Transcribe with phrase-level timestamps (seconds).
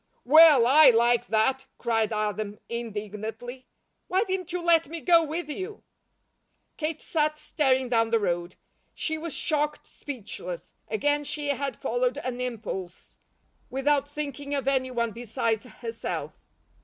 [0.25, 3.67] "Well, I like that!" cried Adam, indignantly.
[4.07, 5.83] "Why didn't you let me go with you?"
[6.75, 8.55] Kate sat staring down the road.
[8.95, 10.73] She was shocked speechless.
[10.87, 13.19] Again she had followed an impulse,
[13.69, 16.41] without thinking of any one besides herself.